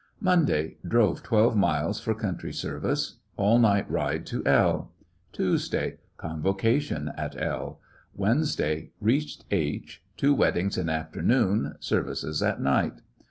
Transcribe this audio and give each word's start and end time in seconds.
Monday. 0.19 0.77
Drove 0.83 1.21
twelve 1.21 1.55
miles 1.55 1.99
for 1.99 2.15
country 2.15 2.51
service. 2.51 3.19
All 3.37 3.59
night 3.59 3.87
ride 3.87 4.25
to 4.25 4.41
L. 4.47 4.91
Tuesday. 5.31 5.99
Convocation 6.17 7.11
at 7.15 7.39
L 7.39 7.79
"Wednesday. 8.15 8.89
Beached 9.03 9.45
H. 9.51 10.03
Two 10.17 10.33
wed 10.33 10.55
dings 10.55 10.75
in 10.75 10.89
afternoon, 10.89 11.75
services 11.79 12.41
at 12.41 12.59
night. 12.59 13.01